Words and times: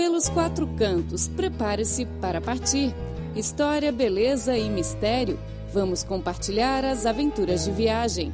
Pelos 0.00 0.30
quatro 0.30 0.66
cantos, 0.78 1.28
prepare-se 1.28 2.06
para 2.22 2.40
partir. 2.40 2.94
História, 3.36 3.92
beleza 3.92 4.56
e 4.56 4.66
mistério. 4.70 5.38
Vamos 5.74 6.02
compartilhar 6.02 6.86
as 6.86 7.04
aventuras 7.04 7.66
de 7.66 7.70
viagem. 7.70 8.32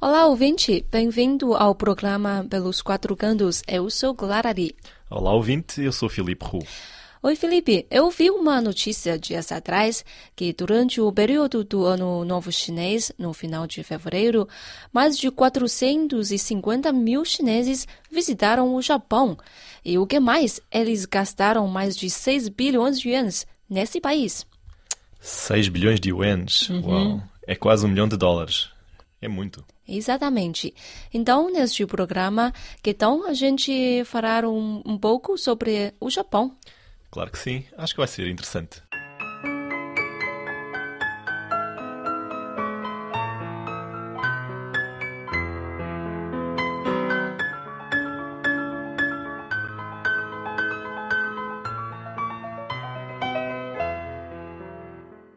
Olá, 0.00 0.26
ouvinte! 0.26 0.84
Bem-vindo 0.90 1.54
ao 1.54 1.72
programa 1.72 2.44
Pelos 2.50 2.82
Quatro 2.82 3.14
Cantos. 3.14 3.62
Eu 3.68 3.88
sou 3.90 4.12
Clara 4.12 4.50
Lee. 4.50 4.74
Olá, 5.08 5.32
ouvinte. 5.32 5.80
Eu 5.80 5.92
sou 5.92 6.08
Filipe 6.08 6.44
Hu. 6.44 6.58
Oi, 7.20 7.34
Felipe. 7.34 7.84
Eu 7.90 8.08
vi 8.10 8.30
uma 8.30 8.60
notícia 8.60 9.18
dias 9.18 9.50
atrás 9.50 10.04
que 10.36 10.52
durante 10.52 11.00
o 11.00 11.12
período 11.12 11.64
do 11.64 11.84
Ano 11.84 12.24
Novo 12.24 12.52
Chinês, 12.52 13.10
no 13.18 13.32
final 13.32 13.66
de 13.66 13.82
fevereiro, 13.82 14.48
mais 14.92 15.18
de 15.18 15.28
450 15.28 16.92
mil 16.92 17.24
chineses 17.24 17.88
visitaram 18.08 18.72
o 18.72 18.80
Japão. 18.80 19.36
E 19.84 19.98
o 19.98 20.06
que 20.06 20.20
mais? 20.20 20.60
Eles 20.70 21.06
gastaram 21.06 21.66
mais 21.66 21.96
de 21.96 22.08
6 22.08 22.50
bilhões 22.50 23.00
de 23.00 23.08
ienes 23.08 23.44
nesse 23.68 24.00
país. 24.00 24.46
6 25.18 25.68
bilhões 25.70 25.98
de 25.98 26.10
ienes? 26.10 26.68
Uhum. 26.68 26.86
Uau! 26.86 27.22
É 27.44 27.56
quase 27.56 27.84
um 27.84 27.88
milhão 27.88 28.06
de 28.06 28.16
dólares. 28.16 28.70
É 29.20 29.26
muito. 29.26 29.64
Exatamente. 29.88 30.72
Então, 31.12 31.50
neste 31.50 31.84
programa, 31.84 32.52
que 32.80 32.94
tal 32.94 33.24
a 33.24 33.32
gente 33.32 34.04
falar 34.04 34.44
um, 34.44 34.82
um 34.86 34.96
pouco 34.96 35.36
sobre 35.36 35.92
o 35.98 36.08
Japão? 36.08 36.56
Claro 37.10 37.30
que 37.30 37.38
sim, 37.38 37.64
acho 37.76 37.94
que 37.94 38.00
vai 38.00 38.08
ser 38.08 38.28
interessante. 38.28 38.82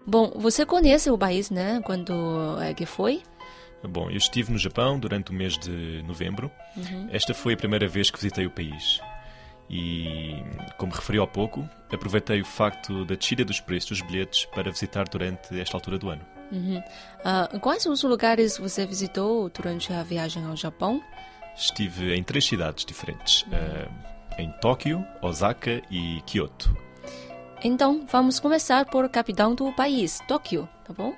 Bom, 0.06 0.34
você 0.36 0.66
conhece 0.66 1.10
o 1.10 1.18
país, 1.18 1.50
né? 1.50 1.82
Quando 1.86 2.62
é 2.62 2.74
que 2.74 2.86
foi? 2.86 3.24
Bom, 3.82 4.10
eu 4.10 4.18
estive 4.18 4.52
no 4.52 4.58
Japão 4.58 5.00
durante 5.00 5.32
o 5.32 5.34
mês 5.34 5.58
de 5.58 6.04
novembro. 6.04 6.52
Uhum. 6.76 7.08
Esta 7.12 7.34
foi 7.34 7.54
a 7.54 7.58
primeira 7.58 7.88
vez 7.88 8.12
que 8.12 8.18
visitei 8.18 8.46
o 8.46 8.52
país. 8.52 9.00
E, 9.70 10.44
como 10.78 10.92
referi 10.92 11.20
há 11.20 11.28
pouco, 11.28 11.68
aproveitei 11.92 12.42
o 12.42 12.46
facto 12.46 13.06
da 13.06 13.16
descida 13.16 13.46
dos 13.46 13.60
preços 13.60 14.00
dos 14.00 14.02
bilhetes 14.02 14.46
para 14.46 14.70
visitar 14.70 15.08
durante 15.08 15.60
esta 15.60 15.78
altura 15.78 15.98
do 15.98 16.10
ano. 16.10 16.22
Uhum. 16.52 16.80
Uh, 16.80 17.60
quais 17.60 17.86
os 17.86 18.04
lugares 18.04 18.58
você 18.58 18.86
visitou 18.86 19.50
durante 19.50 19.94
a 19.94 20.04
viagem 20.04 20.44
ao 20.46 20.56
Japão? 20.56 21.02
Estive 21.56 22.14
em 22.14 22.24
três 22.24 22.46
cidades 22.46 22.84
diferentes: 22.84 23.44
uhum. 23.44 23.50
uh, 23.52 24.42
em 24.42 24.52
Tóquio, 24.60 25.06
Osaka 25.22 25.82
e 25.90 26.22
Kyoto. 26.26 26.76
Então, 27.64 28.06
vamos 28.08 28.40
começar 28.40 28.86
por 28.86 29.08
capital 29.08 29.54
do 29.54 29.72
país, 29.74 30.20
Tóquio, 30.28 30.68
tá 30.84 30.94
bom? 30.94 31.16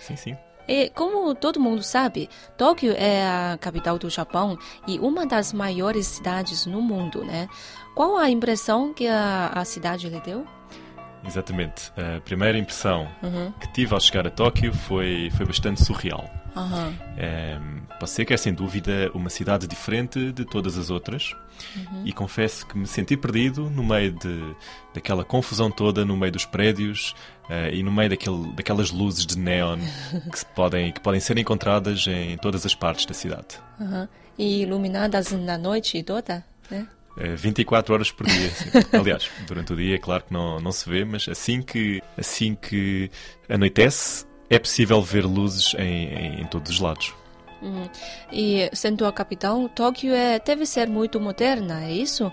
Sim, 0.00 0.16
sim. 0.16 0.36
E 0.70 0.88
como 0.90 1.34
todo 1.34 1.58
mundo 1.58 1.82
sabe, 1.82 2.30
Tóquio 2.56 2.94
é 2.96 3.26
a 3.26 3.58
capital 3.60 3.98
do 3.98 4.08
Japão 4.08 4.56
e 4.86 5.00
uma 5.00 5.26
das 5.26 5.52
maiores 5.52 6.06
cidades 6.06 6.64
no 6.64 6.80
mundo, 6.80 7.24
né? 7.24 7.48
Qual 7.96 8.16
a 8.16 8.30
impressão 8.30 8.94
que 8.94 9.08
a, 9.08 9.48
a 9.52 9.64
cidade 9.64 10.08
lhe 10.08 10.20
deu? 10.20 10.46
Exatamente. 11.26 11.92
A 11.96 12.20
primeira 12.20 12.56
impressão 12.56 13.08
uhum. 13.20 13.50
que 13.60 13.72
tive 13.72 13.94
ao 13.94 14.00
chegar 14.00 14.28
a 14.28 14.30
Tóquio 14.30 14.72
foi, 14.72 15.28
foi 15.36 15.44
bastante 15.44 15.84
surreal. 15.84 16.24
Uhum. 16.56 17.80
Dizer 18.00 18.24
que 18.24 18.34
é 18.34 18.36
sem 18.36 18.52
dúvida 18.52 19.10
uma 19.14 19.30
cidade 19.30 19.66
diferente 19.66 20.32
de 20.32 20.44
todas 20.44 20.76
as 20.76 20.90
outras 20.90 21.34
uhum. 21.76 22.02
e 22.04 22.12
confesso 22.12 22.66
que 22.66 22.76
me 22.76 22.86
senti 22.86 23.16
perdido 23.16 23.70
no 23.70 23.82
meio 23.82 24.12
de, 24.12 24.56
daquela 24.94 25.24
confusão 25.24 25.70
toda, 25.70 26.04
no 26.04 26.16
meio 26.16 26.32
dos 26.32 26.44
prédios 26.44 27.14
uh, 27.44 27.72
e 27.72 27.82
no 27.82 27.92
meio 27.92 28.10
daquele, 28.10 28.52
daquelas 28.52 28.90
luzes 28.90 29.26
de 29.26 29.38
neon 29.38 29.78
que, 30.32 30.44
podem, 30.54 30.92
que 30.92 31.00
podem 31.00 31.20
ser 31.20 31.38
encontradas 31.38 32.06
em 32.06 32.36
todas 32.38 32.64
as 32.66 32.74
partes 32.74 33.06
da 33.06 33.14
cidade. 33.14 33.58
Uhum. 33.78 34.08
E 34.38 34.62
iluminadas 34.62 35.32
na 35.32 35.58
noite 35.58 36.02
toda, 36.02 36.44
né? 36.70 36.86
24 37.36 37.92
é, 37.92 37.94
horas 37.94 38.10
por 38.10 38.26
dia. 38.26 38.50
Aliás, 38.98 39.30
durante 39.46 39.72
o 39.72 39.76
dia, 39.76 39.96
é 39.96 39.98
claro 39.98 40.24
que 40.24 40.32
não, 40.32 40.60
não 40.60 40.72
se 40.72 40.88
vê, 40.88 41.04
mas 41.04 41.28
assim 41.28 41.60
que, 41.60 42.00
assim 42.16 42.54
que 42.54 43.10
anoitece, 43.48 44.24
é 44.50 44.58
possível 44.58 45.00
ver 45.00 45.24
luzes 45.24 45.74
em, 45.74 46.12
em, 46.12 46.40
em 46.42 46.44
todos 46.46 46.72
os 46.72 46.80
lados. 46.80 47.14
Uhum. 47.62 47.88
E 48.32 48.68
sendo 48.72 49.06
a 49.06 49.12
capital, 49.12 49.68
Tóquio 49.68 50.12
é, 50.14 50.38
deve 50.38 50.66
ser 50.66 50.88
muito 50.88 51.20
moderna, 51.20 51.84
é 51.84 51.92
isso? 51.92 52.32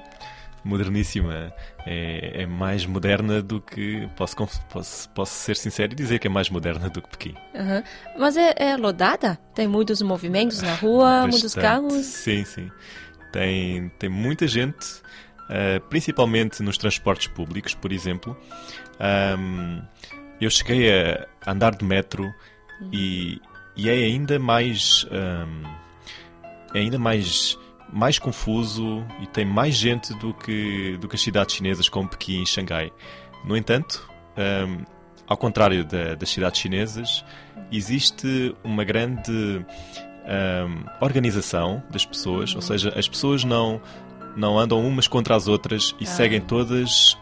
Moderníssima. 0.64 1.54
É, 1.86 2.42
é 2.42 2.46
mais 2.46 2.86
moderna 2.86 3.42
do 3.42 3.62
que. 3.62 4.10
Posso, 4.18 4.36
posso, 4.70 5.10
posso 5.10 5.32
ser 5.32 5.56
sincero 5.56 5.94
e 5.94 5.96
dizer 5.96 6.20
que 6.20 6.28
é 6.28 6.30
mais 6.30 6.50
moderna 6.50 6.90
do 6.90 7.02
que 7.02 7.10
Pequim. 7.10 7.36
Uhum. 7.54 7.84
Mas 8.18 8.36
é, 8.36 8.54
é 8.58 8.76
lodada? 8.76 9.38
Tem 9.54 9.68
muitos 9.68 10.02
movimentos 10.02 10.62
na 10.62 10.76
rua, 10.76 11.06
Bastante. 11.06 11.32
muitos 11.32 11.56
carros? 11.56 12.06
Sim, 12.06 12.44
sim. 12.44 12.72
Tem, 13.32 13.90
tem 14.00 14.10
muita 14.10 14.48
gente, 14.48 14.86
uh, 15.44 15.80
principalmente 15.90 16.62
nos 16.64 16.78
transportes 16.78 17.28
públicos, 17.28 17.74
por 17.74 17.94
exemplo. 17.94 18.36
Um, 19.40 19.82
eu 20.46 20.50
cheguei 20.50 20.92
a 20.92 21.52
andar 21.52 21.76
de 21.76 21.84
metro 21.84 22.24
uhum. 22.24 22.90
e, 22.92 23.42
e 23.76 23.90
é 23.90 23.94
ainda 23.94 24.38
mais. 24.40 25.06
Um, 25.06 25.64
é 26.74 26.80
ainda 26.80 27.00
mais 27.00 27.58
mais 27.92 28.20
confuso 28.20 29.06
e 29.22 29.28
tem 29.28 29.46
mais 29.46 29.74
gente 29.74 30.14
do 30.16 30.34
que, 30.34 30.98
do 30.98 31.08
que 31.08 31.16
as 31.16 31.22
cidades 31.22 31.56
chinesas 31.56 31.88
como 31.88 32.10
Pequim 32.10 32.44
e 32.44 32.46
Xangai. 32.46 32.92
No 33.46 33.56
entanto, 33.56 34.10
um, 34.38 34.84
ao 35.26 35.38
contrário 35.38 35.86
da, 35.86 36.16
das 36.16 36.30
cidades 36.30 36.60
chinesas, 36.60 37.24
existe 37.72 38.56
uma 38.64 38.84
grande 38.84 39.32
um, 39.32 40.86
organização 41.02 41.84
das 41.90 42.06
pessoas, 42.06 42.54
ou 42.56 42.62
seja, 42.62 42.94
as 42.96 43.08
pessoas 43.08 43.44
não, 43.44 43.82
não 44.36 44.60
andam 44.60 44.86
umas 44.86 45.08
contra 45.08 45.36
as 45.36 45.48
outras 45.48 45.96
e 46.00 46.04
ah. 46.04 46.08
seguem 46.08 46.42
todas 46.42 47.18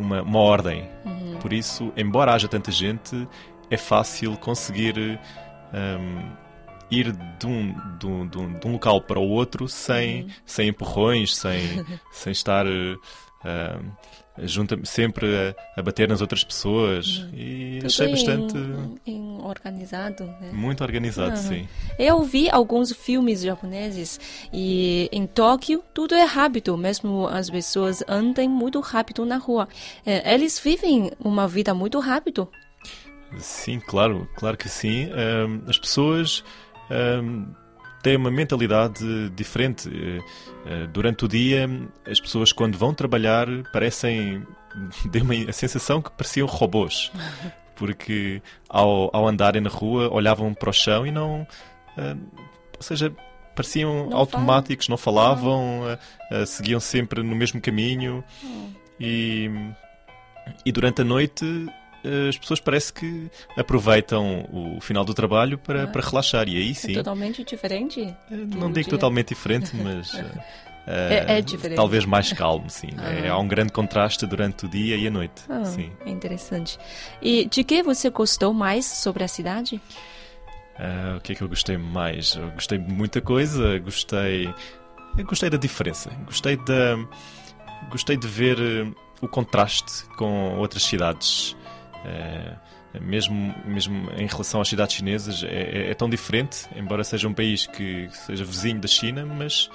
uma, 0.00 0.22
uma 0.22 0.38
ordem. 0.38 0.88
Uhum. 1.04 1.38
Por 1.40 1.52
isso, 1.52 1.92
embora 1.96 2.32
haja 2.32 2.48
tanta 2.48 2.70
gente, 2.70 3.28
é 3.70 3.76
fácil 3.76 4.36
conseguir 4.36 5.18
um, 5.72 6.32
ir 6.90 7.12
de 7.12 7.46
um, 7.46 7.74
de, 7.98 8.06
um, 8.06 8.26
de, 8.26 8.38
um, 8.38 8.58
de 8.58 8.66
um, 8.66 8.72
local 8.72 9.00
para 9.00 9.18
o 9.18 9.28
outro 9.28 9.68
sem, 9.68 10.22
uhum. 10.22 10.28
sem 10.44 10.68
empurrões, 10.68 11.36
sem, 11.36 11.84
sem 12.10 12.32
estar. 12.32 12.66
Uh, 12.66 13.00
junta 14.46 14.78
sempre 14.84 15.26
a, 15.26 15.80
a, 15.80 15.82
bater 15.82 16.08
nas 16.08 16.20
outras 16.20 16.44
pessoas 16.44 17.18
uhum. 17.18 17.30
e 17.34 17.76
Tudo 17.76 17.86
achei 17.86 18.10
bastante 18.10 18.56
em, 18.56 19.00
em 19.06 19.42
organizado 19.42 20.24
né? 20.24 20.50
muito 20.52 20.82
organizado 20.82 21.30
uhum. 21.30 21.36
sim 21.36 21.68
eu 21.98 22.22
vi 22.22 22.48
alguns 22.50 22.92
filmes 22.92 23.42
japoneses 23.42 24.20
e 24.52 25.08
em 25.12 25.26
Tóquio 25.26 25.82
tudo 25.94 26.14
é 26.14 26.24
rápido 26.24 26.76
mesmo 26.76 27.26
as 27.28 27.50
pessoas 27.50 28.02
andam 28.08 28.48
muito 28.48 28.80
rápido 28.80 29.24
na 29.24 29.36
rua 29.36 29.68
é, 30.04 30.34
eles 30.34 30.58
vivem 30.58 31.10
uma 31.18 31.46
vida 31.46 31.74
muito 31.74 31.98
rápido 31.98 32.48
sim 33.38 33.80
claro 33.80 34.28
claro 34.36 34.56
que 34.56 34.68
sim 34.68 35.08
as 35.66 35.78
pessoas 35.78 36.44
têm 38.02 38.16
uma 38.16 38.30
mentalidade 38.30 39.30
diferente. 39.30 39.88
Eh, 39.88 40.20
eh, 40.66 40.86
durante 40.86 41.24
o 41.24 41.28
dia, 41.28 41.68
as 42.06 42.20
pessoas, 42.20 42.52
quando 42.52 42.76
vão 42.76 42.94
trabalhar, 42.94 43.46
parecem. 43.72 44.46
deu-me 45.10 45.48
a 45.48 45.52
sensação 45.52 46.00
que 46.00 46.10
pareciam 46.10 46.46
robôs. 46.46 47.10
Porque 47.76 48.42
ao, 48.68 49.08
ao 49.14 49.26
andarem 49.26 49.62
na 49.62 49.70
rua, 49.70 50.12
olhavam 50.12 50.52
para 50.52 50.68
o 50.68 50.72
chão 50.72 51.06
e 51.06 51.10
não. 51.10 51.46
Eh, 51.96 52.16
ou 52.76 52.82
seja, 52.82 53.12
pareciam 53.54 54.08
não 54.10 54.16
automáticos, 54.16 54.88
não 54.88 54.96
falavam, 54.96 55.82
seguiam 56.46 56.80
sempre 56.80 57.22
no 57.22 57.36
mesmo 57.36 57.60
caminho. 57.60 58.24
Hum. 58.42 58.72
E, 58.98 59.50
e 60.64 60.72
durante 60.72 61.02
a 61.02 61.04
noite 61.04 61.44
as 62.28 62.38
pessoas 62.38 62.60
parece 62.60 62.92
que 62.92 63.30
aproveitam 63.56 64.48
o 64.52 64.80
final 64.80 65.04
do 65.04 65.12
trabalho 65.12 65.58
para, 65.58 65.84
ah, 65.84 65.86
para 65.86 66.02
relaxar. 66.02 66.48
E 66.48 66.56
aí 66.56 66.70
é 66.70 66.74
sim. 66.74 66.92
É 66.92 66.94
totalmente 66.94 67.44
diferente? 67.44 68.14
Não 68.30 68.72
digo 68.72 68.84
dia. 68.84 68.90
totalmente 68.90 69.28
diferente, 69.28 69.76
mas. 69.76 70.14
Uh, 70.14 70.40
é, 70.86 71.38
é, 71.38 71.40
diferente. 71.42 71.76
Talvez 71.76 72.04
mais 72.06 72.32
calmo, 72.32 72.70
sim. 72.70 72.88
Ah. 72.96 73.10
É, 73.10 73.28
há 73.28 73.38
um 73.38 73.46
grande 73.46 73.72
contraste 73.72 74.26
durante 74.26 74.64
o 74.64 74.68
dia 74.68 74.96
e 74.96 75.06
a 75.06 75.10
noite. 75.10 75.42
Ah, 75.48 75.64
sim. 75.64 75.90
É 76.04 76.10
interessante. 76.10 76.78
E 77.20 77.46
de 77.46 77.62
que 77.62 77.82
você 77.82 78.08
gostou 78.08 78.54
mais 78.54 78.86
sobre 78.86 79.22
a 79.22 79.28
cidade? 79.28 79.80
Uh, 80.78 81.18
o 81.18 81.20
que 81.20 81.32
é 81.32 81.34
que 81.34 81.42
eu 81.42 81.48
gostei 81.48 81.76
mais? 81.76 82.34
Eu 82.34 82.50
gostei 82.52 82.78
de 82.78 82.90
muita 82.90 83.20
coisa. 83.20 83.78
Gostei. 83.78 84.52
Eu 85.18 85.24
gostei 85.26 85.50
da 85.50 85.58
diferença. 85.58 86.10
Gostei 86.24 86.56
da. 86.56 86.96
Gostei 87.90 88.16
de 88.16 88.26
ver 88.26 88.58
o 89.20 89.28
contraste 89.28 90.04
com 90.16 90.56
outras 90.56 90.82
cidades 90.82 91.56
é, 92.04 92.56
mesmo, 93.00 93.54
mesmo 93.64 94.10
em 94.12 94.26
relação 94.26 94.60
às 94.60 94.68
cidades 94.68 94.96
chinesas, 94.96 95.42
é, 95.44 95.48
é, 95.48 95.90
é, 95.90 95.94
tão 95.94 96.08
diferente, 96.08 96.66
embora 96.74 97.04
seja 97.04 97.28
um 97.28 97.34
país 97.34 97.66
que 97.66 98.08
seja 98.10 98.44
vizinho 98.44 98.80
da 98.80 98.88
China, 98.88 99.24
mas 99.24 99.70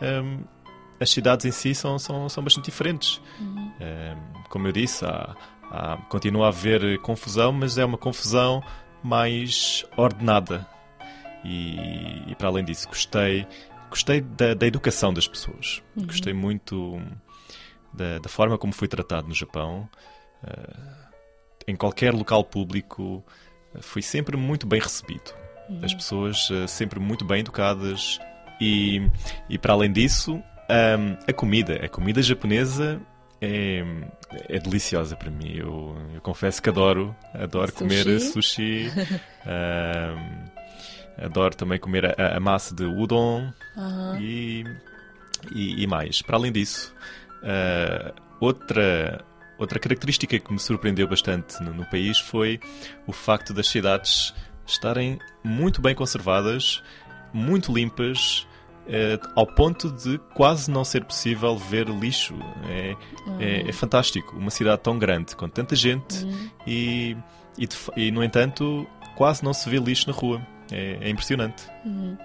um, 0.00 0.44
as 0.98 1.10
cidades 1.10 1.44
em 1.46 1.50
si 1.50 1.74
são, 1.74 1.98
são, 1.98 2.28
são 2.28 2.42
bastante 2.42 2.66
diferentes. 2.66 3.20
Uhum. 3.38 3.72
como 4.48 4.68
eu 4.68 4.72
disse, 4.72 5.04
há, 5.04 5.34
há, 5.70 5.96
continua 6.08 6.46
a 6.46 6.48
haver 6.48 6.98
confusão, 7.00 7.52
mas 7.52 7.78
é 7.78 7.84
uma 7.84 7.98
confusão 7.98 8.62
mais 9.02 9.84
ordenada. 9.96 10.66
E, 11.44 12.30
e 12.30 12.34
para 12.36 12.48
além 12.48 12.64
disso, 12.64 12.86
gostei, 12.86 13.46
gostei 13.88 14.20
da, 14.20 14.54
da 14.54 14.66
educação 14.66 15.12
das 15.12 15.26
pessoas. 15.26 15.82
Uhum. 15.96 16.06
Gostei 16.06 16.34
muito 16.34 17.00
da, 17.92 18.18
da, 18.18 18.28
forma 18.28 18.58
como 18.58 18.72
fui 18.72 18.88
tratado 18.88 19.26
no 19.28 19.34
Japão. 19.34 19.88
Uh, 20.44 21.09
em 21.70 21.76
qualquer 21.76 22.12
local 22.12 22.44
público, 22.44 23.24
uh, 23.74 23.82
fui 23.82 24.02
sempre 24.02 24.36
muito 24.36 24.66
bem 24.66 24.80
recebido. 24.80 25.34
Uhum. 25.68 25.80
As 25.82 25.94
pessoas 25.94 26.50
uh, 26.50 26.66
sempre 26.66 26.98
muito 27.00 27.24
bem 27.24 27.40
educadas. 27.40 28.18
E, 28.60 29.00
e 29.48 29.58
para 29.58 29.72
além 29.72 29.90
disso, 29.90 30.34
um, 30.34 31.16
a 31.26 31.32
comida. 31.32 31.84
A 31.84 31.88
comida 31.88 32.22
japonesa 32.22 33.00
é, 33.40 33.82
é 34.48 34.58
deliciosa 34.58 35.16
para 35.16 35.30
mim. 35.30 35.54
Eu, 35.56 35.96
eu 36.14 36.20
confesso 36.20 36.62
que 36.62 36.68
adoro, 36.68 37.16
adoro 37.34 37.72
sushi. 37.72 37.78
comer 37.78 38.20
sushi. 38.20 38.92
um, 39.46 41.24
adoro 41.24 41.56
também 41.56 41.78
comer 41.78 42.20
a, 42.20 42.36
a 42.36 42.40
massa 42.40 42.74
de 42.74 42.84
udon 42.84 43.52
uhum. 43.76 44.20
e, 44.20 44.64
e, 45.54 45.82
e, 45.82 45.86
mais. 45.86 46.22
Para 46.22 46.36
além 46.36 46.52
disso, 46.52 46.94
uh, 47.42 48.14
outra, 48.40 49.24
outra 49.60 49.78
característica 49.78 50.38
que 50.38 50.52
me 50.52 50.58
surpreendeu 50.58 51.06
bastante 51.06 51.62
no, 51.62 51.72
no 51.72 51.84
país 51.86 52.18
foi 52.18 52.58
o 53.06 53.12
facto 53.12 53.52
das 53.52 53.68
cidades 53.68 54.34
estarem 54.66 55.18
muito 55.44 55.80
bem 55.82 55.94
conservadas, 55.94 56.82
muito 57.32 57.72
limpas 57.72 58.46
é, 58.88 59.18
ao 59.36 59.46
ponto 59.46 59.90
de 59.92 60.18
quase 60.34 60.70
não 60.70 60.84
ser 60.84 61.04
possível 61.04 61.56
ver 61.56 61.88
lixo. 61.88 62.34
É, 62.68 62.96
é, 63.38 63.68
é 63.68 63.72
fantástico. 63.72 64.36
Uma 64.36 64.50
cidade 64.50 64.82
tão 64.82 64.98
grande, 64.98 65.36
com 65.36 65.48
tanta 65.48 65.76
gente 65.76 66.24
uhum. 66.24 66.50
e, 66.66 67.16
e, 67.58 67.68
e, 67.96 68.10
no 68.10 68.24
entanto, 68.24 68.86
quase 69.16 69.44
não 69.44 69.52
se 69.52 69.68
vê 69.68 69.78
lixo 69.78 70.08
na 70.08 70.16
rua. 70.16 70.40
É, 70.72 70.98
é 71.02 71.10
impressionante. 71.10 71.68
Uhum. 71.84 72.16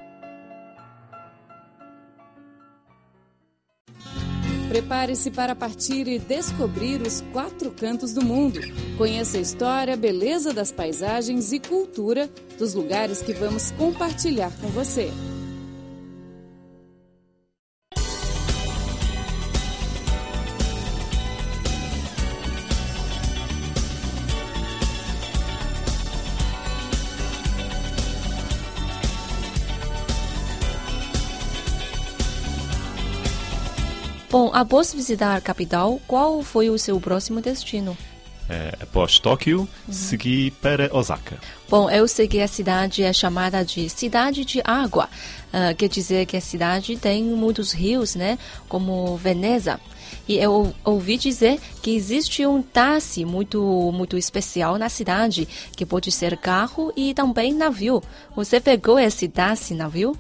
Prepare-se 4.76 5.32
para 5.32 5.56
partir 5.56 6.06
e 6.06 6.20
descobrir 6.20 7.02
os 7.02 7.22
quatro 7.32 7.72
cantos 7.72 8.12
do 8.12 8.22
mundo. 8.22 8.60
Conheça 8.98 9.38
a 9.38 9.40
história, 9.40 9.96
beleza 9.96 10.52
das 10.52 10.70
paisagens 10.70 11.54
e 11.54 11.62
cultura 11.62 12.30
dos 12.60 12.74
lugares 12.74 13.22
que 13.22 13.32
vamos 13.32 13.72
compartilhar 13.72 14.52
com 14.60 14.68
você. 14.68 15.10
Bom, 34.36 34.52
após 34.54 34.94
visitar 34.94 35.34
a 35.34 35.40
capital, 35.40 35.98
qual 36.06 36.44
foi 36.44 36.70
o 36.70 36.78
seu 36.78 37.00
próximo 37.00 37.40
destino? 37.40 37.98
É, 38.50 38.76
após 38.82 39.18
Tóquio, 39.18 39.60
uhum. 39.60 39.94
segui 39.94 40.52
para 40.52 40.94
Osaka. 40.94 41.38
Bom, 41.70 41.90
eu 41.90 42.06
sei 42.06 42.28
que 42.28 42.42
a 42.42 42.48
cidade 42.50 43.02
é 43.02 43.14
chamada 43.14 43.64
de 43.64 43.88
Cidade 43.88 44.44
de 44.44 44.60
Água. 44.66 45.08
Uh, 45.54 45.74
quer 45.78 45.88
dizer 45.88 46.26
que 46.26 46.36
a 46.36 46.42
cidade 46.42 46.98
tem 46.98 47.24
muitos 47.24 47.72
rios, 47.72 48.14
né? 48.14 48.38
Como 48.68 49.16
Veneza. 49.16 49.80
E 50.28 50.36
eu 50.36 50.76
ouvi 50.84 51.16
dizer 51.16 51.58
que 51.82 51.96
existe 51.96 52.46
um 52.46 52.62
táxi 52.62 53.24
muito, 53.24 53.90
muito 53.94 54.18
especial 54.18 54.78
na 54.78 54.90
cidade, 54.90 55.48
que 55.78 55.86
pode 55.86 56.12
ser 56.12 56.36
carro 56.36 56.92
e 56.94 57.14
também 57.14 57.54
navio. 57.54 58.04
Você 58.36 58.60
pegou 58.60 59.00
esse 59.00 59.30
táxi 59.30 59.74
navio? 59.74 60.14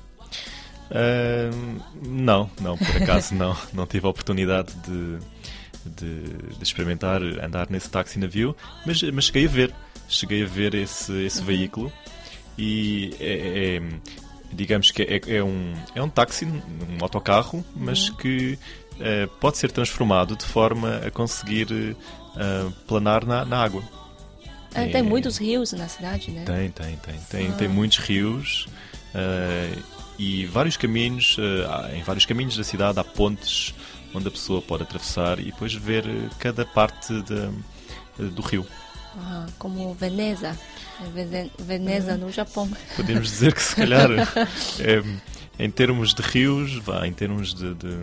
Uh, 0.91 1.81
não, 2.05 2.49
não, 2.61 2.77
por 2.77 3.01
acaso 3.01 3.33
não. 3.33 3.55
Não 3.73 3.87
tive 3.87 4.05
a 4.05 4.09
oportunidade 4.09 4.73
de, 4.75 5.17
de, 5.85 6.23
de, 6.57 6.63
experimentar 6.63 7.21
andar 7.21 7.69
nesse 7.69 7.89
táxi 7.89 8.19
navio, 8.19 8.55
mas, 8.85 9.01
mas 9.01 9.25
cheguei 9.25 9.45
a 9.45 9.49
ver. 9.49 9.73
Cheguei 10.07 10.43
a 10.43 10.45
ver 10.45 10.75
esse, 10.75 11.11
esse 11.25 11.39
uhum. 11.39 11.45
veículo 11.45 11.93
e 12.57 13.15
é, 13.19 13.77
é, 13.77 13.81
digamos 14.53 14.91
que 14.91 15.01
é, 15.01 15.37
é, 15.37 15.43
um, 15.43 15.73
é 15.95 16.01
um 16.01 16.09
táxi, 16.09 16.45
um 16.45 16.61
autocarro, 17.01 17.65
mas 17.75 18.09
uhum. 18.09 18.15
que 18.17 18.59
uh, 18.93 19.27
pode 19.39 19.57
ser 19.57 19.71
transformado 19.71 20.35
de 20.35 20.45
forma 20.45 20.97
a 20.97 21.09
conseguir 21.09 21.71
uh, 21.71 22.71
planar 22.87 23.25
na, 23.25 23.43
na 23.43 23.63
água. 23.63 23.83
Ah, 24.75 24.85
tem 24.91 25.01
muitos 25.01 25.37
rios 25.37 25.71
na 25.71 25.87
cidade, 25.87 26.31
né? 26.31 26.43
Tem, 26.43 26.69
tem, 26.69 26.97
tem. 26.97 27.19
Tem, 27.29 27.47
ah. 27.47 27.53
tem 27.53 27.67
muitos 27.67 27.97
rios. 27.97 28.67
Uh, 29.15 29.81
e 30.17 30.45
vários 30.45 30.77
caminhos, 30.77 31.37
eh, 31.39 31.97
em 31.97 32.03
vários 32.03 32.25
caminhos 32.25 32.55
da 32.55 32.63
cidade 32.63 32.99
há 32.99 33.03
pontes 33.03 33.73
onde 34.13 34.27
a 34.27 34.31
pessoa 34.31 34.61
pode 34.61 34.83
atravessar 34.83 35.39
e 35.39 35.45
depois 35.45 35.73
ver 35.73 36.05
eh, 36.07 36.29
cada 36.39 36.65
parte 36.65 37.21
de, 37.21 37.49
eh, 38.19 38.23
do 38.23 38.41
rio. 38.41 38.65
Ah, 39.17 39.45
como 39.57 39.93
Veneza, 39.93 40.57
Veneza 41.59 42.17
no 42.17 42.31
Japão. 42.31 42.69
Podemos 42.95 43.29
dizer 43.29 43.53
que 43.53 43.61
se 43.61 43.75
calhar 43.75 44.09
é, 44.79 45.03
em 45.57 45.69
termos 45.69 46.13
de 46.13 46.21
rios, 46.21 46.75
vá, 46.75 47.07
em 47.07 47.13
termos 47.13 47.53
de, 47.53 47.73
de 47.75 47.95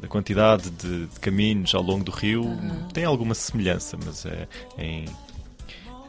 da 0.00 0.08
quantidade 0.08 0.70
de, 0.70 1.06
de, 1.06 1.20
caminhos 1.20 1.74
ao 1.74 1.82
longo 1.82 2.04
do 2.04 2.10
rio 2.10 2.42
uhum. 2.42 2.88
tem 2.92 3.04
alguma 3.04 3.34
semelhança, 3.34 3.96
mas 4.04 4.26
é, 4.26 4.46
em, 4.76 5.06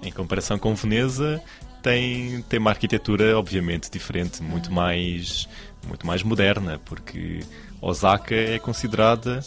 em 0.01 0.11
comparação 0.11 0.59
com 0.59 0.75
Veneza 0.75 1.41
tem, 1.81 2.41
tem 2.43 2.59
uma 2.59 2.71
arquitetura 2.71 3.37
obviamente 3.37 3.89
diferente, 3.89 4.41
muito 4.41 4.71
mais, 4.71 5.47
muito 5.87 6.05
mais 6.05 6.23
moderna, 6.23 6.79
porque 6.85 7.39
Osaka 7.81 8.35
é 8.35 8.59
considerada 8.59 9.39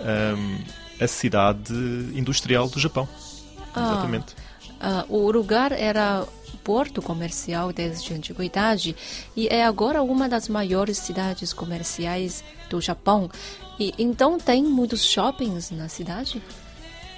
um, 0.00 0.58
a 1.02 1.06
cidade 1.06 1.72
industrial 2.14 2.68
do 2.68 2.78
Japão. 2.78 3.08
Ah, 3.74 3.92
Exatamente. 3.92 4.34
Uh, 4.80 5.14
o 5.14 5.30
lugar 5.30 5.72
era 5.72 6.26
porto 6.64 7.02
comercial 7.02 7.72
desde 7.72 8.12
a 8.12 8.16
antiguidade 8.16 8.94
e 9.36 9.48
é 9.48 9.64
agora 9.64 10.02
uma 10.02 10.28
das 10.28 10.48
maiores 10.48 10.98
cidades 10.98 11.52
comerciais 11.52 12.44
do 12.68 12.80
Japão. 12.80 13.30
E 13.78 13.94
então 13.98 14.38
tem 14.38 14.62
muitos 14.62 15.04
shoppings 15.04 15.70
na 15.70 15.88
cidade? 15.88 16.42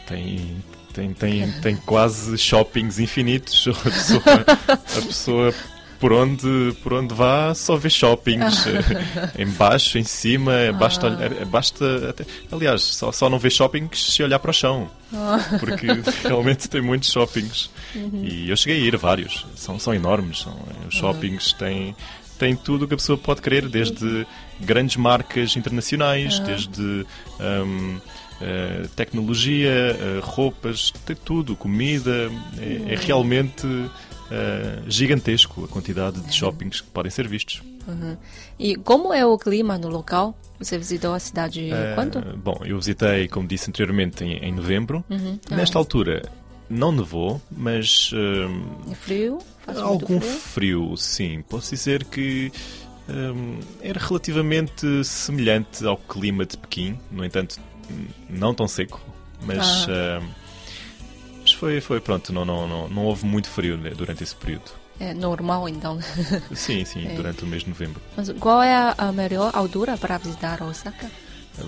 Tem, 0.07 0.63
tem, 0.93 1.13
tem, 1.13 1.51
tem 1.61 1.77
quase 1.77 2.37
shoppings 2.39 2.99
infinitos. 2.99 3.69
A 3.69 3.91
pessoa, 3.91 4.23
a 4.69 5.03
pessoa 5.03 5.55
por 6.03 6.13
onde, 6.13 6.77
por 6.83 6.95
onde 6.95 7.15
vá 7.15 7.55
só 7.55 7.77
vê 7.77 7.89
shoppings. 7.89 8.67
em 9.39 9.47
baixo, 9.47 9.99
em 9.99 10.03
cima, 10.03 10.53
ah. 10.69 10.73
basta, 10.73 11.09
basta 11.47 12.11
até, 12.11 12.27
aliás, 12.51 12.83
só, 12.83 13.13
só 13.13 13.31
não 13.31 13.39
vê 13.39 13.49
shoppings 13.49 14.13
se 14.13 14.21
olhar 14.21 14.41
para 14.41 14.51
o 14.51 14.55
chão. 14.55 14.91
Ah. 15.15 15.39
Porque 15.61 15.87
realmente 16.27 16.69
tem 16.69 16.83
muitos 16.83 17.09
shoppings. 17.09 17.71
Uhum. 17.95 18.25
E 18.25 18.51
eu 18.51 18.57
cheguei 18.57 18.83
a 18.83 18.85
ir 18.85 18.97
a 18.97 18.99
vários. 18.99 19.47
São, 19.55 19.79
são 19.79 19.95
enormes. 19.95 20.41
São, 20.41 20.59
os 20.89 20.95
shoppings 20.97 21.53
têm, 21.53 21.95
têm 22.37 22.57
tudo 22.57 22.85
o 22.85 22.89
que 22.89 22.95
a 22.95 22.97
pessoa 22.97 23.17
pode 23.17 23.41
querer, 23.41 23.69
desde 23.69 24.27
grandes 24.59 24.97
marcas 24.97 25.57
internacionais, 25.57 26.41
uhum. 26.41 26.45
desde. 26.45 27.07
Um, 27.39 28.01
Uh, 28.43 28.89
tecnologia, 28.89 29.97
uh, 29.97 30.21
roupas, 30.21 30.91
tem 31.07 31.15
tudo, 31.15 31.55
comida. 31.55 32.29
É, 32.59 32.95
é 32.95 32.97
realmente 32.97 33.65
uh, 33.65 33.91
gigantesco 34.89 35.65
a 35.65 35.69
quantidade 35.69 36.21
de 36.21 36.35
shoppings 36.35 36.81
que 36.81 36.89
podem 36.89 37.11
ser 37.11 37.29
vistos. 37.29 37.63
Uhum. 37.87 38.17
E 38.59 38.75
como 38.75 39.13
é 39.13 39.25
o 39.25 39.39
clima 39.39 39.79
no 39.79 39.89
local? 39.89 40.37
Você 40.59 40.77
visitou 40.77 41.15
a 41.15 41.21
cidade 41.21 41.71
quando? 41.95 42.21
Bom, 42.37 42.61
eu 42.65 42.77
visitei, 42.79 43.29
como 43.29 43.47
disse 43.47 43.71
anteriormente, 43.71 44.25
em, 44.25 44.39
em 44.39 44.53
novembro. 44.53 45.05
Uhum. 45.09 45.39
Nesta 45.51 45.79
altura 45.79 46.23
não 46.69 46.91
nevou, 46.91 47.41
mas. 47.51 48.11
é 48.91 48.95
frio? 48.95 49.39
Faz 49.65 49.79
algum 49.79 50.21
frio? 50.21 50.39
frio? 50.39 50.97
sim. 50.97 51.45
Posso 51.49 51.71
dizer 51.71 52.05
que. 52.05 52.53
Era 53.83 53.99
relativamente 53.99 55.05
semelhante 55.05 55.85
ao 55.85 55.97
clima 55.97 56.47
de 56.47 56.57
Pequim, 56.57 56.97
no 57.11 57.25
entanto, 57.25 57.59
não 58.29 58.55
tão 58.55 58.67
seco, 58.67 59.01
mas, 59.43 59.87
ah. 59.89 60.21
uh, 60.21 60.29
mas 61.41 61.53
foi, 61.53 61.81
foi 61.81 62.01
pronto, 62.01 62.33
não, 62.33 62.45
não, 62.45 62.69
não, 62.69 62.89
não 62.89 63.05
houve 63.05 63.27
muito 63.27 63.49
frio 63.49 63.77
né, 63.77 63.91
durante 63.91 64.23
esse 64.23 64.35
período. 64.35 64.71
É 65.01 65.13
normal 65.15 65.69
então? 65.69 65.99
Sim, 66.55 66.85
sim, 66.85 67.09
é. 67.09 67.15
durante 67.15 67.43
o 67.43 67.47
mês 67.47 67.63
de 67.63 67.71
novembro. 67.71 68.01
Mas 68.17 68.31
qual 68.39 68.63
é 68.63 68.95
a, 68.97 69.11
melhor 69.11 69.51
altura 69.55 69.97
para 69.97 70.17
visitar 70.19 70.63
Osaka? 70.63 71.11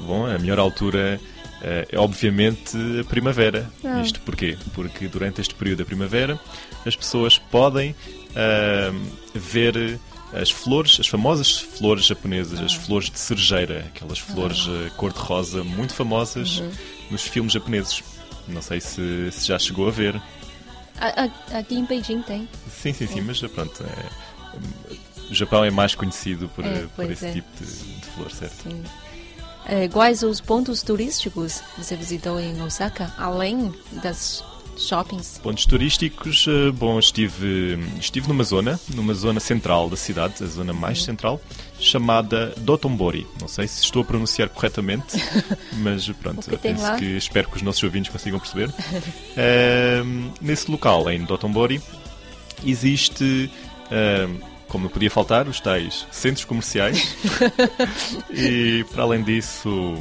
Bom, 0.06 0.26
a 0.26 0.38
melhor 0.38 0.59
altura 0.59 1.21
eh, 1.61 1.88
é 1.90 1.99
obviamente 1.99 2.76
a 3.00 3.04
primavera. 3.04 3.68
Ah. 3.83 4.00
Isto 4.02 4.21
porquê? 4.21 4.56
Porque 4.73 5.09
durante 5.09 5.40
este 5.40 5.54
período 5.54 5.78
da 5.78 5.85
primavera 5.85 6.38
as 6.87 6.94
pessoas 6.94 7.38
podem 7.38 7.90
uh, 7.90 9.11
ver 9.35 9.99
as 10.34 10.50
flores, 10.50 10.98
as 11.00 11.06
famosas 11.06 11.58
flores 11.58 12.04
japonesas, 12.04 12.60
as 12.60 12.74
flores 12.74 13.10
de 13.10 13.18
cerejeira, 13.18 13.84
aquelas 13.86 14.18
flores 14.18 14.66
uh, 14.66 14.90
cor-de-rosa 14.96 15.62
muito 15.62 15.94
famosas 15.94 16.58
uhum. 16.58 16.70
nos 17.10 17.22
filmes 17.22 17.52
japoneses. 17.52 18.02
Não 18.48 18.60
sei 18.60 18.80
se, 18.80 19.30
se 19.30 19.46
já 19.46 19.58
chegou 19.58 19.88
a 19.88 19.90
ver. 19.90 20.20
Aqui 21.52 21.76
em 21.76 21.84
Beijing 21.84 22.22
tem. 22.22 22.48
Sim, 22.70 22.92
sim, 22.92 23.06
sim, 23.06 23.20
mas 23.20 23.40
pronto. 23.40 23.82
É, 23.82 24.58
o 25.30 25.34
Japão 25.34 25.64
é 25.64 25.70
mais 25.70 25.94
conhecido 25.94 26.48
por, 26.48 26.64
é, 26.64 26.86
por 26.94 27.10
esse 27.10 27.26
é. 27.26 27.32
tipo 27.32 27.48
de, 27.58 27.66
de 27.66 28.06
flor, 28.06 28.30
certo? 28.30 28.62
Sim. 28.62 28.82
É, 29.66 29.88
quais 29.88 30.22
os 30.22 30.40
pontos 30.40 30.82
turísticos 30.82 31.62
você 31.78 31.96
visitou 31.96 32.38
em 32.38 32.60
Osaka, 32.60 33.12
além 33.16 33.72
das 34.02 34.44
shoppings? 34.82 35.38
Pontos 35.42 35.66
turísticos, 35.66 36.46
eh, 36.48 36.70
bom, 36.70 36.98
estive, 36.98 37.78
estive 38.00 38.28
numa 38.28 38.44
zona, 38.44 38.78
numa 38.94 39.14
zona 39.14 39.40
central 39.40 39.88
da 39.88 39.96
cidade, 39.96 40.42
a 40.42 40.46
zona 40.46 40.72
mais 40.72 40.98
uhum. 41.00 41.04
central, 41.04 41.40
chamada 41.78 42.54
Dotonbori. 42.58 43.26
Não 43.40 43.48
sei 43.48 43.66
se 43.68 43.82
estou 43.82 44.02
a 44.02 44.04
pronunciar 44.04 44.48
corretamente, 44.48 45.16
mas 45.74 46.08
pronto, 46.08 46.48
que 46.48 46.56
penso 46.56 46.96
que 46.96 47.04
espero 47.16 47.48
que 47.48 47.56
os 47.56 47.62
nossos 47.62 47.82
ouvintes 47.82 48.10
consigam 48.10 48.38
perceber. 48.38 48.68
uh, 48.68 50.32
nesse 50.40 50.70
local, 50.70 51.10
em 51.10 51.24
Dotonbori, 51.24 51.80
existe. 52.64 53.50
Uh, 53.86 54.54
como 54.68 54.84
não 54.84 54.90
podia 54.90 55.10
faltar, 55.10 55.46
os 55.46 55.60
tais 55.60 56.04
centros 56.10 56.44
comerciais. 56.44 57.14
e, 58.34 58.84
para 58.90 59.04
além 59.04 59.22
disso, 59.22 59.96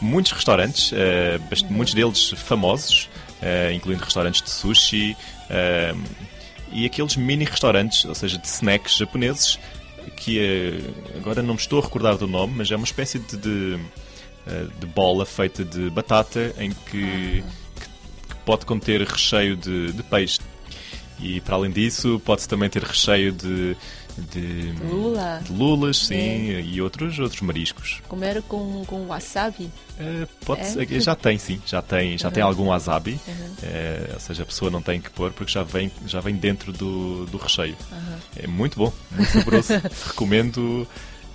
muitos 0.00 0.30
restaurantes, 0.30 0.92
uh, 0.92 1.66
muitos 1.68 1.94
deles 1.94 2.30
famosos, 2.36 3.08
uh, 3.42 3.72
incluindo 3.72 4.04
restaurantes 4.04 4.42
de 4.42 4.50
sushi 4.50 5.16
uh, 5.50 6.00
e 6.72 6.84
aqueles 6.84 7.16
mini 7.16 7.44
restaurantes, 7.44 8.04
ou 8.04 8.14
seja, 8.14 8.38
de 8.38 8.46
snacks 8.46 8.96
japoneses, 8.96 9.58
que 10.16 10.82
agora 11.16 11.42
não 11.42 11.54
me 11.54 11.60
estou 11.60 11.80
a 11.80 11.82
recordar 11.82 12.16
do 12.16 12.26
nome, 12.26 12.54
mas 12.56 12.70
é 12.70 12.76
uma 12.76 12.84
espécie 12.84 13.18
de, 13.18 13.36
de, 13.36 13.78
de 14.78 14.86
bola 14.86 15.24
feita 15.24 15.64
de 15.64 15.88
batata 15.88 16.54
em 16.58 16.70
que, 16.70 17.42
que, 17.80 18.26
que 18.28 18.34
pode 18.44 18.66
conter 18.66 19.02
recheio 19.02 19.56
de, 19.56 19.92
de 19.92 20.02
peixe. 20.02 20.40
E 21.20 21.40
para 21.40 21.56
além 21.56 21.70
disso, 21.70 22.20
pode-se 22.24 22.48
também 22.48 22.68
ter 22.68 22.82
recheio 22.82 23.32
de, 23.32 23.76
de, 24.30 24.72
Lula. 24.84 25.40
de 25.44 25.52
lulas, 25.52 25.96
sim, 25.96 26.50
é. 26.50 26.60
e 26.60 26.80
outros, 26.80 27.18
outros 27.18 27.40
mariscos. 27.40 28.00
Comer 28.08 28.42
com, 28.42 28.84
com 28.86 29.06
wasabi? 29.06 29.70
É, 29.98 30.26
pode? 30.44 30.66
Ser, 30.66 31.00
já 31.00 31.14
tem, 31.14 31.38
sim, 31.38 31.60
já 31.64 31.82
tem, 31.82 32.18
já 32.18 32.28
uhum. 32.28 32.34
tem 32.34 32.42
algum 32.42 32.66
wasabi, 32.66 33.18
uhum. 33.26 33.54
é, 33.62 34.10
ou 34.14 34.20
seja, 34.20 34.42
a 34.42 34.46
pessoa 34.46 34.70
não 34.70 34.82
tem 34.82 35.00
que 35.00 35.10
pôr 35.10 35.32
porque 35.32 35.52
já 35.52 35.62
vem, 35.62 35.90
já 36.06 36.20
vem 36.20 36.36
dentro 36.36 36.72
do, 36.72 37.26
do 37.26 37.38
recheio. 37.38 37.76
Uhum. 37.90 38.18
É 38.36 38.46
muito 38.46 38.78
bom, 38.78 38.92
muito 39.10 39.30
saboroso. 39.30 39.72
recomendo, 40.06 40.86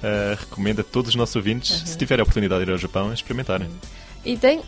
uh, 0.02 0.40
recomendo 0.40 0.82
a 0.82 0.84
todos 0.84 1.10
os 1.10 1.16
nossos 1.16 1.36
ouvintes, 1.36 1.84
se 1.86 1.98
tiverem 1.98 2.22
a 2.22 2.24
oportunidade 2.24 2.64
de 2.64 2.72
ir 2.72 2.74
ao 2.74 2.78
Japão, 2.78 3.14
experimentarem. 3.14 3.70
E 4.26 4.38
tem 4.38 4.60
uh, 4.60 4.64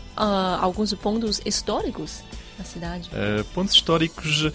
alguns 0.60 0.92
pontos 0.94 1.40
históricos 1.44 2.22
na 2.58 2.64
cidade? 2.64 3.10
Uh, 3.10 3.44
pontos 3.46 3.74
históricos, 3.74 4.46
eh, 4.46 4.52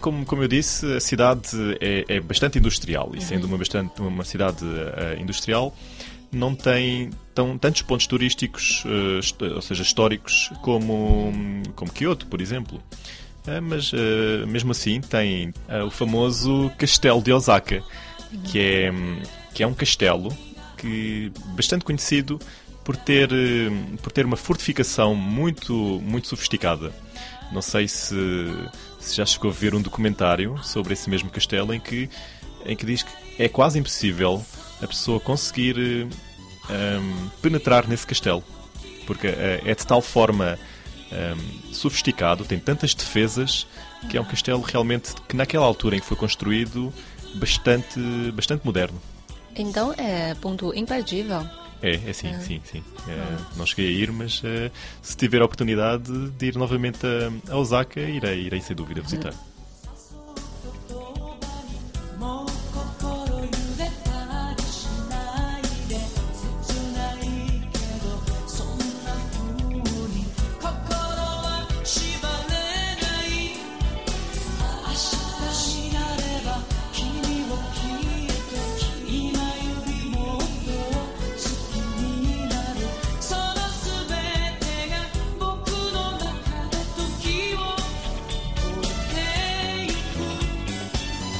como, 0.00 0.24
como 0.24 0.42
eu 0.42 0.48
disse, 0.48 0.86
a 0.94 1.00
cidade 1.00 1.50
é, 1.80 2.04
é 2.08 2.20
bastante 2.20 2.58
industrial 2.58 3.12
e, 3.14 3.20
sendo 3.20 3.46
uma, 3.46 3.58
bastante, 3.58 4.00
uma 4.00 4.24
cidade 4.24 4.64
uh, 4.64 5.20
industrial, 5.20 5.74
não 6.30 6.54
tem 6.54 7.10
tão, 7.34 7.56
tantos 7.58 7.82
pontos 7.82 8.06
turísticos, 8.06 8.84
uh, 8.84 9.54
ou 9.54 9.62
seja, 9.62 9.82
históricos, 9.82 10.50
como, 10.62 11.32
como 11.74 11.92
Kyoto, 11.92 12.26
por 12.26 12.40
exemplo. 12.40 12.82
Uh, 13.46 13.60
mas 13.60 13.92
mesmo 14.48 14.70
assim 14.72 15.00
tem 15.00 15.52
o 15.86 15.90
famoso 15.90 16.70
Castelo 16.78 17.22
de 17.22 17.32
Osaka, 17.32 17.82
que 18.44 18.58
é, 18.58 18.92
que 19.52 19.62
é 19.62 19.66
um 19.66 19.74
castelo 19.74 20.36
que 20.78 21.30
bastante 21.54 21.84
conhecido 21.84 22.38
por 22.82 22.96
ter, 22.96 23.28
por 24.02 24.12
ter 24.12 24.26
uma 24.26 24.36
fortificação 24.36 25.14
muito, 25.14 25.74
muito 26.02 26.28
sofisticada. 26.28 26.92
Não 27.52 27.62
sei 27.62 27.86
se 27.86 28.14
se 29.04 29.16
já 29.16 29.26
chegou 29.26 29.50
a 29.50 29.54
ver 29.54 29.74
um 29.74 29.82
documentário 29.82 30.58
sobre 30.62 30.92
esse 30.94 31.08
mesmo 31.08 31.30
castelo 31.30 31.72
em 31.74 31.80
que, 31.80 32.08
em 32.64 32.76
que 32.76 32.86
diz 32.86 33.02
que 33.02 33.42
é 33.42 33.48
quase 33.48 33.78
impossível 33.78 34.44
a 34.82 34.86
pessoa 34.86 35.20
conseguir 35.20 35.76
um, 35.78 36.08
ehm, 36.70 37.28
penetrar 37.40 37.86
nesse 37.88 38.06
castelo. 38.06 38.42
Porque 39.06 39.26
é, 39.26 39.60
é 39.64 39.74
de 39.74 39.86
tal 39.86 40.00
forma 40.00 40.58
um, 41.12 41.72
sofisticado, 41.72 42.44
tem 42.44 42.58
tantas 42.58 42.94
defesas, 42.94 43.66
que 44.08 44.16
é 44.16 44.20
um 44.20 44.24
castelo 44.24 44.60
realmente 44.60 45.14
que 45.28 45.36
naquela 45.36 45.66
altura 45.66 45.96
em 45.96 46.00
que 46.00 46.06
foi 46.06 46.16
construído, 46.16 46.92
bastante, 47.34 48.00
bastante 48.32 48.64
moderno. 48.64 49.00
Então 49.56 49.94
é 49.96 50.34
ponto 50.34 50.74
imperdível 50.74 51.46
é, 51.84 52.10
é 52.10 52.12
sim, 52.12 52.28
é. 52.28 52.40
sim, 52.40 52.60
sim. 52.64 52.82
É, 53.08 53.36
não 53.56 53.66
cheguei 53.66 53.88
a 53.88 53.90
ir, 53.90 54.10
mas 54.10 54.40
uh, 54.40 54.70
se 55.02 55.16
tiver 55.16 55.42
a 55.42 55.44
oportunidade 55.44 56.30
de 56.30 56.46
ir 56.46 56.56
novamente 56.56 57.06
a, 57.06 57.52
a 57.52 57.56
Osaka, 57.56 58.00
irei, 58.00 58.40
irei 58.40 58.60
sem 58.60 58.74
dúvida 58.74 59.02
visitar. 59.02 59.34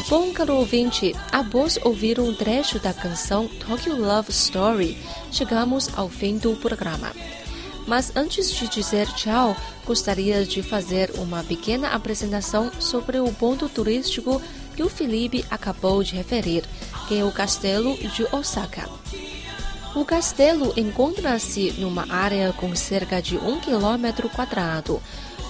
Bom, 0.07 0.35
caro 0.35 0.57
ouvinte, 0.57 1.17
após 1.33 1.79
ouvir 1.83 2.21
um 2.21 2.35
trecho 2.35 2.79
da 2.79 2.93
canção 2.93 3.49
Tokyo 3.49 3.99
Love 3.99 4.31
Story, 4.31 4.99
chegamos 5.33 5.89
ao 5.97 6.11
fim 6.11 6.37
do 6.37 6.55
programa. 6.57 7.11
Mas 7.87 8.15
antes 8.15 8.53
de 8.53 8.69
dizer 8.69 9.07
tchau, 9.15 9.57
gostaria 9.87 10.45
de 10.45 10.63
fazer 10.63 11.11
uma 11.17 11.43
pequena 11.43 11.89
apresentação 11.89 12.71
sobre 12.79 13.19
o 13.19 13.33
ponto 13.33 13.67
turístico 13.67 14.43
que 14.77 14.83
o 14.83 14.91
Felipe 14.91 15.43
acabou 15.51 16.03
de 16.03 16.15
referir, 16.15 16.65
que 17.09 17.19
é 17.19 17.25
o 17.25 17.33
Castelo 17.33 17.97
de 17.97 18.27
Osaka. 18.31 18.87
O 19.95 20.05
castelo 20.05 20.75
encontra-se 20.77 21.73
numa 21.79 22.13
área 22.13 22.53
com 22.53 22.75
cerca 22.75 23.23
de 23.23 23.39
um 23.39 23.59
quilômetro 23.59 24.29
quadrado, 24.29 25.01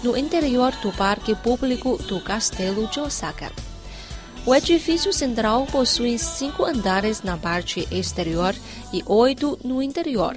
no 0.02 0.16
interior 0.16 0.70
do 0.82 0.92
Parque 0.92 1.34
Público 1.34 1.96
do 1.96 2.20
Castelo 2.20 2.86
de 2.86 3.00
Osaka. 3.00 3.50
O 4.46 4.54
edifício 4.54 5.10
central 5.10 5.64
possui 5.64 6.18
cinco 6.18 6.66
andares 6.66 7.22
na 7.22 7.34
parte 7.34 7.88
exterior 7.90 8.54
e 8.92 9.02
oito 9.06 9.58
no 9.64 9.82
interior. 9.82 10.36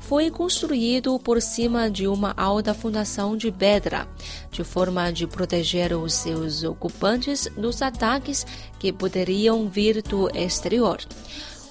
Foi 0.00 0.30
construído 0.30 1.18
por 1.18 1.40
cima 1.42 1.90
de 1.90 2.08
uma 2.08 2.32
alta 2.34 2.72
fundação 2.72 3.36
de 3.36 3.52
pedra, 3.52 4.08
de 4.50 4.64
forma 4.64 5.12
de 5.12 5.26
proteger 5.26 5.94
os 5.94 6.14
seus 6.14 6.64
ocupantes 6.64 7.46
dos 7.54 7.82
ataques 7.82 8.46
que 8.78 8.90
poderiam 8.90 9.68
vir 9.68 10.00
do 10.00 10.34
exterior. 10.34 10.98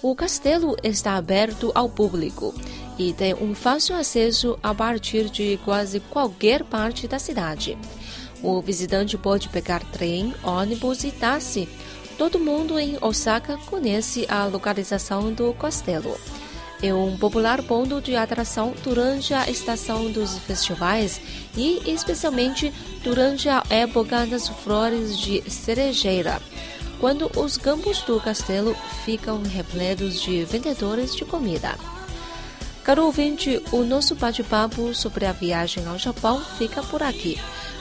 O 0.03 0.15
castelo 0.15 0.77
está 0.83 1.15
aberto 1.15 1.71
ao 1.73 1.89
público 1.89 2.53
e 2.97 3.11
tem 3.11 3.33
um 3.33 3.55
fácil 3.55 3.95
acesso 3.95 4.55
a 4.61 4.71
partir 4.71 5.31
de 5.31 5.59
quase 5.65 5.99
qualquer 5.99 6.63
parte 6.63 7.07
da 7.07 7.17
cidade. 7.17 7.75
O 8.43 8.59
visitante 8.61 9.17
pode 9.17 9.49
pegar 9.49 9.83
trem, 9.91 10.33
ônibus 10.43 11.03
e 11.03 11.11
táxi. 11.11 11.69
Todo 12.17 12.39
mundo 12.39 12.79
em 12.79 12.97
Osaka 13.01 13.57
conhece 13.65 14.25
a 14.29 14.45
localização 14.45 15.31
do 15.31 15.53
castelo. 15.53 16.17
É 16.81 16.91
um 16.91 17.15
popular 17.15 17.61
ponto 17.61 18.01
de 18.01 18.15
atração 18.15 18.73
durante 18.83 19.35
a 19.35 19.47
estação 19.47 20.11
dos 20.11 20.39
festivais 20.39 21.21
e, 21.55 21.79
especialmente, 21.85 22.73
durante 23.03 23.47
a 23.47 23.63
época 23.69 24.25
das 24.25 24.47
flores 24.47 25.15
de 25.19 25.47
cerejeira, 25.47 26.41
quando 26.99 27.31
os 27.39 27.55
campos 27.55 28.01
do 28.01 28.19
castelo 28.19 28.75
ficam 29.05 29.43
repletos 29.43 30.19
de 30.19 30.43
vendedores 30.43 31.15
de 31.15 31.23
comida. 31.23 31.77
Caro 32.83 33.05
ouvinte, 33.05 33.61
o 33.71 33.83
nosso 33.83 34.15
bate-papo 34.15 34.91
sobre 34.95 35.27
a 35.27 35.31
viagem 35.31 35.85
ao 35.85 35.99
Japão 35.99 36.41
fica 36.57 36.81
por 36.81 37.03
aqui. 37.03 37.39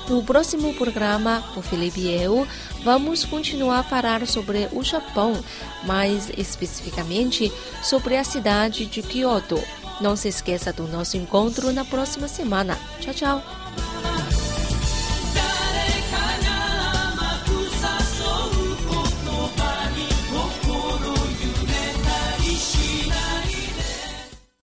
No 0.08 0.22
próximo 0.22 0.74
programa, 0.74 1.44
o 1.56 1.62
Felipe 1.62 2.00
e 2.00 2.22
eu 2.22 2.46
vamos 2.82 3.24
continuar 3.24 3.80
a 3.80 3.84
falar 3.84 4.26
sobre 4.26 4.68
o 4.72 4.82
Japão, 4.82 5.32
mais 5.84 6.30
especificamente 6.36 7.52
sobre 7.82 8.16
a 8.16 8.24
cidade 8.24 8.86
de 8.86 9.02
Kyoto. 9.02 9.62
Não 10.00 10.16
se 10.16 10.28
esqueça 10.28 10.72
do 10.72 10.88
nosso 10.88 11.16
encontro 11.16 11.72
na 11.72 11.84
próxima 11.84 12.26
semana. 12.26 12.78
Tchau, 13.00 13.14
tchau! 13.14 13.89